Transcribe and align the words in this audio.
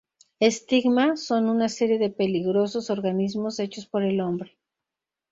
Stigma 0.49 1.15
son 1.15 1.47
una 1.47 1.69
serie 1.69 1.99
de 1.99 2.09
peligrosos 2.09 2.89
organismos 2.89 3.59
hechos 3.59 3.85
por 3.85 4.01
el 4.01 4.19
hombre. 4.19 4.57